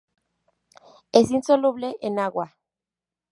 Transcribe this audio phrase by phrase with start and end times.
[1.11, 2.57] Es insoluble en agua.